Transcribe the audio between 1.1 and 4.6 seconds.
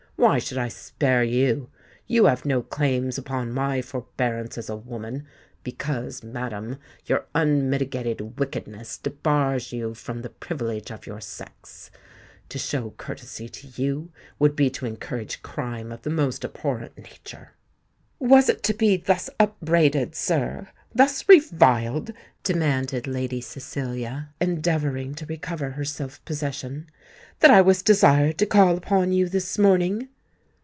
you? You have no claims upon my forbearance